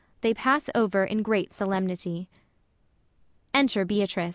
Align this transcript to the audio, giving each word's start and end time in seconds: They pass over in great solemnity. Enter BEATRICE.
They 0.21 0.33
pass 0.33 0.67
over 0.73 1.03
in 1.03 1.21
great 1.21 1.53
solemnity. 1.53 2.27
Enter 3.53 3.85
BEATRICE. 3.85 4.29